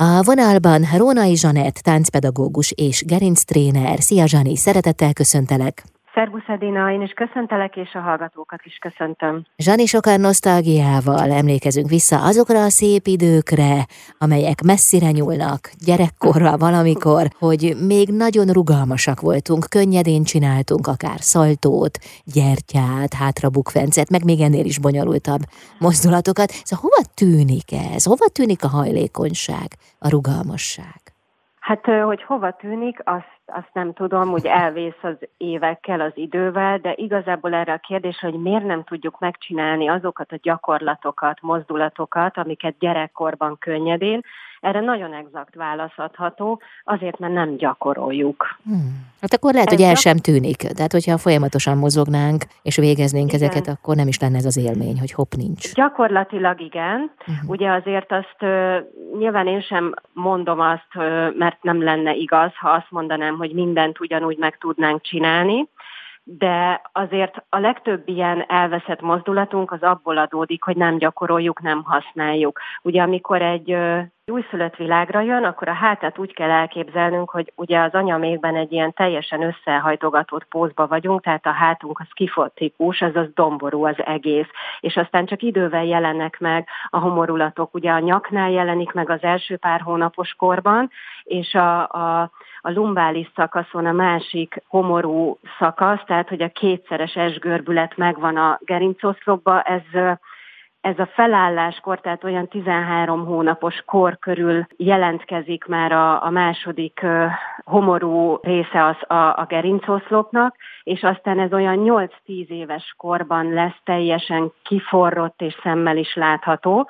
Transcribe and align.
A 0.00 0.22
vonalban 0.22 0.82
Rónai 0.96 1.36
Zsanett, 1.36 1.74
táncpedagógus 1.74 2.72
és 2.76 3.04
gerinctréner. 3.04 4.02
Szia 4.02 4.26
Zsani, 4.26 4.56
szeretettel 4.56 5.12
köszöntelek! 5.12 5.97
Szerbusz 6.18 6.48
Edina, 6.48 6.90
én 6.90 7.02
is 7.02 7.12
köszöntelek, 7.12 7.76
és 7.76 7.94
a 7.94 7.98
hallgatókat 7.98 8.60
is 8.64 8.76
köszöntöm. 8.76 9.42
Zsani, 9.56 9.86
sokan 9.86 10.20
nosztalgiával 10.20 11.30
emlékezünk 11.30 11.88
vissza 11.88 12.16
azokra 12.24 12.62
a 12.62 12.68
szép 12.68 13.06
időkre, 13.06 13.74
amelyek 14.18 14.62
messzire 14.62 15.10
nyúlnak, 15.10 15.60
gyerekkorra 15.86 16.56
valamikor, 16.56 17.26
hogy 17.38 17.76
még 17.86 18.08
nagyon 18.08 18.46
rugalmasak 18.46 19.20
voltunk, 19.20 19.64
könnyedén 19.68 20.22
csináltunk 20.22 20.86
akár 20.86 21.20
szaltót, 21.20 21.98
gyertyát, 22.34 23.12
hátrabukfencet, 23.20 24.10
meg 24.10 24.24
még 24.24 24.40
ennél 24.40 24.64
is 24.64 24.78
bonyolultabb 24.78 25.42
mozdulatokat. 25.78 26.50
Szóval 26.50 26.84
hova 26.84 27.02
tűnik 27.14 27.68
ez? 27.94 28.04
Hova 28.04 28.28
tűnik 28.32 28.64
a 28.64 28.68
hajlékonyság, 28.68 29.68
a 29.98 30.08
rugalmasság? 30.08 31.00
Hát, 31.60 31.84
hogy 32.06 32.22
hova 32.22 32.56
tűnik, 32.60 32.98
azt, 33.04 33.37
azt 33.52 33.70
nem 33.72 33.92
tudom, 33.92 34.28
hogy 34.28 34.46
elvész 34.46 35.02
az 35.02 35.16
évekkel, 35.36 36.00
az 36.00 36.12
idővel, 36.14 36.78
de 36.78 36.92
igazából 36.96 37.54
erre 37.54 37.72
a 37.72 37.78
kérdés, 37.78 38.18
hogy 38.18 38.34
miért 38.34 38.66
nem 38.66 38.84
tudjuk 38.84 39.18
megcsinálni 39.18 39.88
azokat 39.88 40.32
a 40.32 40.38
gyakorlatokat, 40.42 41.38
mozdulatokat, 41.42 42.36
amiket 42.36 42.74
gyerekkorban 42.78 43.58
könnyedén, 43.58 44.20
erre 44.60 44.80
nagyon 44.80 45.12
exakt 45.12 45.54
válasz 45.54 45.96
adható, 45.96 46.60
azért, 46.84 47.18
mert 47.18 47.32
nem 47.32 47.56
gyakoroljuk. 47.56 48.58
Hmm. 48.64 49.06
Hát 49.20 49.32
akkor 49.32 49.52
lehet, 49.52 49.68
ez 49.68 49.74
hogy 49.74 49.84
el 49.84 49.94
sem 49.94 50.16
tűnik. 50.16 50.56
Tehát, 50.56 50.92
hogyha 50.92 51.18
folyamatosan 51.18 51.78
mozognánk 51.78 52.44
és 52.62 52.76
végeznénk 52.76 53.32
igen. 53.32 53.40
ezeket, 53.40 53.66
akkor 53.66 53.96
nem 53.96 54.08
is 54.08 54.18
lenne 54.18 54.36
ez 54.36 54.44
az 54.44 54.56
élmény, 54.56 54.98
hogy 54.98 55.12
hopp 55.12 55.32
nincs. 55.36 55.74
Gyakorlatilag 55.74 56.60
igen. 56.60 57.10
Uh-huh. 57.20 57.50
Ugye 57.50 57.70
azért 57.70 58.12
azt 58.12 58.36
nyilván 59.18 59.46
én 59.46 59.60
sem 59.60 59.94
mondom 60.12 60.60
azt, 60.60 60.94
mert 61.38 61.62
nem 61.62 61.82
lenne 61.82 62.14
igaz, 62.14 62.50
ha 62.56 62.70
azt 62.70 62.90
mondanám, 62.90 63.36
hogy 63.38 63.52
mindent 63.52 64.00
ugyanúgy 64.00 64.36
meg 64.38 64.58
tudnánk 64.58 65.02
csinálni 65.02 65.68
de 66.30 66.80
azért 66.92 67.44
a 67.48 67.58
legtöbb 67.58 68.02
ilyen 68.08 68.44
elveszett 68.48 69.00
mozdulatunk 69.00 69.72
az 69.72 69.82
abból 69.82 70.18
adódik, 70.18 70.62
hogy 70.62 70.76
nem 70.76 70.98
gyakoroljuk, 70.98 71.60
nem 71.60 71.82
használjuk. 71.82 72.60
Ugye 72.82 73.02
amikor 73.02 73.42
egy 73.42 73.76
újszülött 74.30 74.76
világra 74.76 75.20
jön, 75.20 75.44
akkor 75.44 75.68
a 75.68 75.72
hátát 75.72 76.18
úgy 76.18 76.34
kell 76.34 76.50
elképzelnünk, 76.50 77.30
hogy 77.30 77.52
ugye 77.54 77.80
az 77.80 77.92
anyamékben 77.92 78.56
egy 78.56 78.72
ilyen 78.72 78.92
teljesen 78.92 79.42
összehajtogatott 79.42 80.44
pózba 80.44 80.86
vagyunk, 80.86 81.22
tehát 81.22 81.46
a 81.46 81.50
hátunk 81.50 82.00
az 82.00 82.06
kifotikus, 82.12 83.00
azaz 83.00 83.26
domború 83.34 83.84
az 83.84 83.96
egész, 84.04 84.48
és 84.80 84.96
aztán 84.96 85.26
csak 85.26 85.42
idővel 85.42 85.84
jelennek 85.84 86.38
meg 86.38 86.68
a 86.88 86.98
homorulatok. 86.98 87.74
Ugye 87.74 87.90
a 87.90 87.98
nyaknál 87.98 88.50
jelenik 88.50 88.92
meg 88.92 89.10
az 89.10 89.22
első 89.22 89.56
pár 89.56 89.80
hónapos 89.80 90.34
korban, 90.38 90.90
és 91.24 91.54
a, 91.54 91.88
a 91.88 92.30
a 92.60 92.70
lumbális 92.70 93.30
szakaszon 93.34 93.86
a 93.86 93.92
másik 93.92 94.62
homorú 94.66 95.38
szakasz, 95.58 96.04
tehát 96.06 96.28
hogy 96.28 96.42
a 96.42 96.48
kétszeres 96.48 97.14
esgörbület 97.14 97.96
megvan 97.96 98.36
a 98.36 98.58
gerincoszlopba, 98.60 99.62
ez 99.62 100.18
ez 100.88 100.98
a 100.98 101.08
felálláskor, 101.12 102.00
tehát 102.00 102.24
olyan 102.24 102.48
13 102.48 103.26
hónapos 103.26 103.82
kor 103.86 104.18
körül 104.18 104.66
jelentkezik 104.76 105.64
már 105.64 105.92
a, 105.92 106.24
a 106.24 106.30
második 106.30 107.00
uh, 107.02 107.30
homorú 107.64 108.38
része 108.42 108.84
az 108.84 108.96
a, 109.08 109.14
a 109.14 109.46
gerincoszlopnak, 109.48 110.56
és 110.82 111.02
aztán 111.02 111.38
ez 111.38 111.52
olyan 111.52 111.78
8-10 112.26 112.48
éves 112.48 112.94
korban 112.96 113.52
lesz 113.52 113.78
teljesen 113.84 114.52
kiforrott 114.62 115.40
és 115.40 115.58
szemmel 115.62 115.96
is 115.96 116.14
látható, 116.14 116.88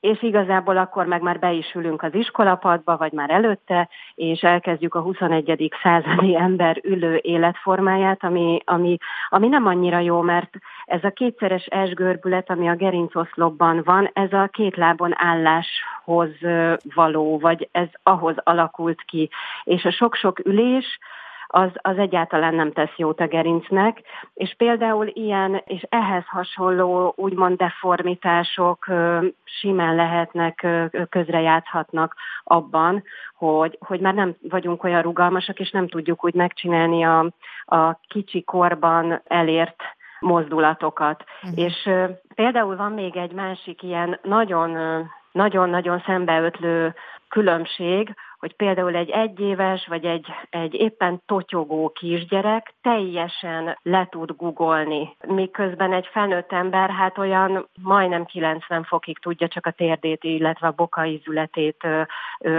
és 0.00 0.22
igazából 0.22 0.76
akkor 0.76 1.06
meg 1.06 1.22
már 1.22 1.38
be 1.38 1.52
is 1.52 1.74
ülünk 1.74 2.02
az 2.02 2.14
iskolapadba, 2.14 2.96
vagy 2.96 3.12
már 3.12 3.30
előtte, 3.30 3.88
és 4.14 4.40
elkezdjük 4.40 4.94
a 4.94 5.00
21. 5.00 5.72
századi 5.82 6.36
ember 6.36 6.80
ülő 6.82 7.18
életformáját, 7.22 8.24
ami, 8.24 8.58
ami, 8.64 8.96
ami 9.28 9.48
nem 9.48 9.66
annyira 9.66 9.98
jó, 9.98 10.20
mert 10.20 10.50
ez 10.84 11.04
a 11.04 11.10
kétszeres 11.10 11.64
esgörbület, 11.66 12.50
ami 12.50 12.68
a 12.68 12.74
gerincoszlopban 12.74 13.82
van, 13.84 14.10
ez 14.12 14.32
a 14.32 14.48
két 14.52 14.76
lábon 14.76 15.12
álláshoz 15.16 16.30
való, 16.94 17.38
vagy 17.38 17.68
ez 17.72 17.88
ahhoz 18.02 18.34
alakult 18.42 19.02
ki. 19.02 19.30
És 19.64 19.84
a 19.84 19.90
sok-sok 19.90 20.38
ülés, 20.46 20.98
az, 21.52 21.70
az 21.74 21.98
egyáltalán 21.98 22.54
nem 22.54 22.72
tesz 22.72 22.96
jót 22.96 23.20
a 23.20 23.26
gerincnek, 23.26 24.02
és 24.34 24.54
például 24.56 25.06
ilyen 25.12 25.62
és 25.64 25.82
ehhez 25.88 26.24
hasonló 26.26 27.12
úgymond 27.16 27.56
deformitások 27.56 28.86
simán 29.44 29.94
lehetnek, 29.94 30.66
közrejátszhatnak 31.08 32.14
abban, 32.44 33.02
hogy, 33.34 33.78
hogy 33.80 34.00
már 34.00 34.14
nem 34.14 34.36
vagyunk 34.48 34.84
olyan 34.84 35.02
rugalmasak, 35.02 35.60
és 35.60 35.70
nem 35.70 35.88
tudjuk 35.88 36.24
úgy 36.24 36.34
megcsinálni 36.34 37.04
a, 37.04 37.18
a 37.64 37.98
kicsi 38.08 38.42
korban 38.42 39.22
elért 39.26 39.82
mozdulatokat. 40.20 41.24
Uh-huh. 41.42 41.64
És 41.64 41.90
például 42.34 42.76
van 42.76 42.92
még 42.92 43.16
egy 43.16 43.32
másik 43.32 43.82
ilyen 43.82 44.18
nagyon 44.22 44.78
nagyon-nagyon 45.32 46.02
szembeötlő 46.06 46.94
különbség, 47.28 48.14
hogy 48.40 48.56
például 48.56 48.94
egy 48.94 49.10
egyéves 49.10 49.86
vagy 49.86 50.04
egy, 50.04 50.26
egy 50.50 50.74
éppen 50.74 51.22
totyogó 51.26 51.88
kisgyerek 51.88 52.74
teljesen 52.82 53.78
le 53.82 54.06
tud 54.10 54.30
googolni, 54.36 55.16
miközben 55.26 55.92
egy 55.92 56.06
felnőtt 56.06 56.52
ember 56.52 56.90
hát 56.90 57.18
olyan 57.18 57.68
majdnem 57.82 58.24
90 58.24 58.84
fokig 58.84 59.18
tudja 59.18 59.48
csak 59.48 59.66
a 59.66 59.70
térdét, 59.70 60.24
illetve 60.24 60.66
a 60.66 60.74
bokaizületét 60.76 61.86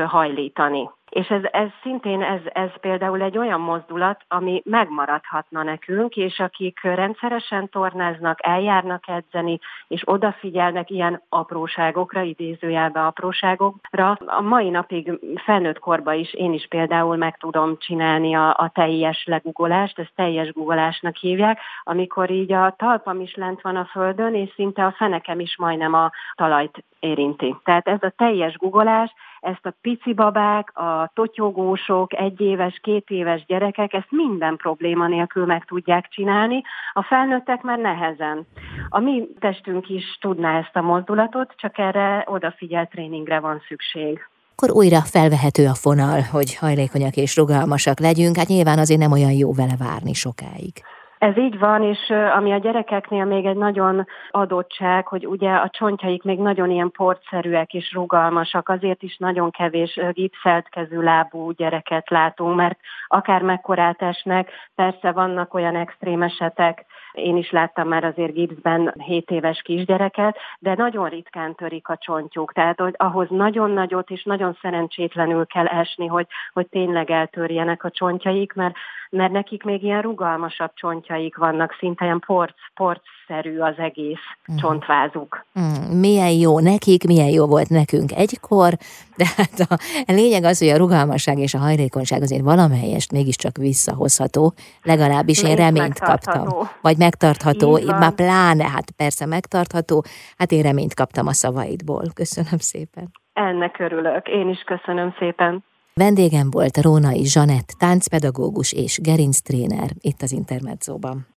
hajlítani. 0.06 0.90
És 1.12 1.28
ez, 1.28 1.42
ez 1.52 1.68
szintén, 1.81 2.22
ez, 2.22 2.40
ez 2.44 2.69
például 2.80 3.22
egy 3.22 3.38
olyan 3.38 3.62
mozdulat, 3.62 4.22
ami 4.28 4.62
megmaradhatna 4.66 5.63
nekünk, 5.63 6.16
és 6.16 6.40
akik 6.40 6.80
rendszeresen 6.81 7.69
tornáznak, 7.69 8.40
eljárnak 8.42 9.08
edzeni, 9.08 9.59
és 9.88 10.02
odafigyelnek 10.06 10.90
ilyen 10.90 11.22
apróságokra, 11.30 12.22
idézőjelbe 12.22 13.06
apróságokra, 13.06 14.12
a 14.12 14.42
mai 14.42 14.69
napig 14.69 15.12
felnőtt 15.36 15.71
korba 15.80 16.14
is 16.14 16.34
én 16.34 16.54
is 16.54 16.66
például 16.68 17.16
meg 17.16 17.38
tudom 17.38 17.78
csinálni 17.78 18.36
a, 18.36 18.50
a 18.50 18.72
teljes 18.74 19.24
legugolást, 19.26 20.00
ezt 20.00 20.12
teljes 20.16 20.52
gugolásnak 20.52 21.16
hívják, 21.16 21.59
amikor 21.84 22.30
így 22.30 22.54
a 22.54 22.76
talpam 22.78 23.22
is 23.22 23.36
lent 23.36 23.62
van 23.62 23.76
a 23.76 23.86
földön, 23.86 24.36
és 24.36 24.52
szinte 24.56 24.86
a 24.86 24.96
fenekem 24.98 25.40
is 25.40 25.58
majdnem 25.58 25.94
a 25.94 26.12
talajt 26.36 26.84
érinti. 27.00 27.56
Tehát 27.64 27.88
ez 27.88 28.04
a 28.04 28.14
teljes 28.16 28.58
gugolás, 28.58 29.14
ezt 29.40 29.66
a 29.66 29.74
pici 29.81 30.14
babák, 30.14 30.78
a 30.78 31.12
totyogósok, 31.14 32.14
egyéves, 32.14 32.80
két 32.81 33.10
éves 33.10 33.46
gyerekek 33.46 33.94
ezt 33.94 34.12
minden 34.12 34.56
probléma 34.56 35.08
nélkül 35.08 35.46
meg 35.46 35.66
tudják 35.66 36.08
csinálni, 36.08 36.62
a 36.94 37.04
felnőttek 37.04 37.62
már 37.62 37.78
nehezen. 37.78 38.48
A 38.90 39.00
mi 39.00 39.28
testünk 39.40 39.90
is 39.90 40.18
tudná 40.20 40.58
ezt 40.58 40.76
a 40.76 40.81
mozdulatot, 40.81 41.54
csak 41.58 41.78
erre 41.78 42.24
odafigyelt 42.28 42.90
tréningre 42.90 43.40
van 43.40 43.62
szükség 43.68 44.31
akkor 44.62 44.76
újra 44.76 45.02
felvehető 45.02 45.68
a 45.68 45.80
fonal, 45.86 46.20
hogy 46.32 46.56
hajlékonyak 46.56 47.16
és 47.16 47.38
rugalmasak 47.38 48.00
legyünk, 48.00 48.38
hát 48.38 48.48
nyilván 48.48 48.80
azért 48.80 49.00
nem 49.00 49.12
olyan 49.12 49.32
jó 49.32 49.54
vele 49.54 49.76
várni 49.80 50.14
sokáig. 50.14 50.74
Ez 51.18 51.38
így 51.38 51.60
van, 51.60 51.84
és 51.84 52.00
ami 52.38 52.52
a 52.52 52.58
gyerekeknél 52.58 53.26
még 53.26 53.46
egy 53.46 53.56
nagyon 53.56 54.06
adottság, 54.32 55.08
hogy 55.08 55.28
ugye 55.28 55.52
a 55.52 55.70
csontjaik 55.70 56.24
még 56.24 56.40
nagyon 56.40 56.70
ilyen 56.72 56.92
portszerűek 56.92 57.74
és 57.74 57.94
rugalmasak, 57.94 58.70
azért 58.70 59.04
is 59.04 59.18
nagyon 59.18 59.52
kevés 59.52 60.00
gipszelt 60.12 60.68
lábú 60.90 61.52
gyereket 61.52 62.10
látunk, 62.10 62.56
mert 62.56 62.80
akár 63.08 63.42
mekkorát 63.42 64.02
esnek, 64.02 64.50
persze 64.76 65.12
vannak 65.12 65.54
olyan 65.54 65.76
extrém 65.76 66.22
esetek, 66.22 66.86
én 67.14 67.38
is 67.38 67.52
láttam 67.52 67.88
már 67.88 68.04
azért 68.04 68.34
gipszben 68.34 68.94
7 68.98 69.32
éves 69.32 69.62
kisgyereket, 69.62 70.38
de 70.60 70.74
nagyon 70.78 71.10
ritkán 71.10 71.56
törik 71.56 71.88
a 71.88 71.98
csontjuk. 71.98 72.54
Tehát 72.54 72.80
hogy 72.80 72.94
ahhoz 72.98 73.28
nagyon 73.30 73.72
nagyot 73.72 74.10
és 74.10 74.24
nagyon 74.24 74.58
szerencsétlenül 74.62 75.46
kell 75.46 75.66
esni, 75.66 76.08
hogy, 76.08 76.28
hogy 76.54 76.68
tényleg 76.68 77.12
eltörjenek 77.12 77.84
a 77.84 77.92
csontjaik, 77.92 78.54
mert, 78.54 78.75
mert 79.10 79.31
nekik 79.31 79.63
még 79.63 79.84
ilyen 79.84 80.02
rugalmasabb 80.02 80.72
csontjaik 80.74 81.38
vannak, 81.38 81.75
szinte 81.80 82.06
ilyen 82.06 82.24
porc, 82.25 82.54
porcszerű 82.74 83.60
az 83.60 83.74
egész 83.78 84.19
uh-huh. 84.48 84.62
csontvázuk. 84.62 85.46
Uh, 85.56 86.00
milyen 86.00 86.31
jó 86.31 86.60
nekik, 86.60 87.06
milyen 87.06 87.30
jó 87.30 87.46
volt 87.46 87.69
nekünk 87.69 88.12
egykor, 88.12 88.78
de 89.16 89.25
hát 89.38 89.60
a 90.06 90.12
lényeg 90.12 90.44
az, 90.44 90.60
hogy 90.60 90.68
a 90.68 90.78
rugalmasság 90.78 91.38
és 91.38 91.54
a 91.54 91.57
hajlékonyság 91.57 92.22
azért 92.22 92.44
valamelyest 92.44 93.12
mégiscsak 93.12 93.57
visszahozható, 93.57 94.54
legalábbis 94.84 95.44
én 95.44 95.56
reményt 95.56 96.00
kaptam. 96.00 96.48
Vagy 96.81 96.98
megtartható, 97.01 97.80
már 97.86 98.15
pláne, 98.15 98.68
hát 98.69 98.92
persze 98.92 99.25
megtartható, 99.25 100.03
hát 100.38 100.51
én 100.51 100.62
reményt 100.62 100.94
kaptam 100.94 101.27
a 101.27 101.33
szavaidból. 101.33 102.03
Köszönöm 102.13 102.59
szépen. 102.71 103.12
Ennek 103.33 103.80
örülök, 103.80 104.27
én 104.27 104.50
is 104.50 104.62
köszönöm 104.65 105.15
szépen. 105.19 105.63
Vendégem 105.94 106.48
volt 106.51 106.77
Rónai 106.77 107.25
Zsanett, 107.25 107.69
táncpedagógus 107.80 108.74
és 108.74 109.00
gerinctréner 109.01 109.89
itt 110.00 110.21
az 110.21 110.31
Intermedzóban. 110.31 111.27